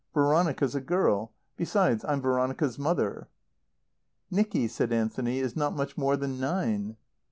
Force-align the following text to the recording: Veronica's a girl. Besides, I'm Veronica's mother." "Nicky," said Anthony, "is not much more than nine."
Veronica's 0.15 0.73
a 0.73 0.81
girl. 0.81 1.31
Besides, 1.57 2.03
I'm 2.05 2.21
Veronica's 2.21 2.79
mother." 2.79 3.27
"Nicky," 4.31 4.67
said 4.67 4.91
Anthony, 4.91 5.37
"is 5.37 5.55
not 5.55 5.75
much 5.75 5.95
more 5.95 6.17
than 6.17 6.39
nine." 6.39 6.97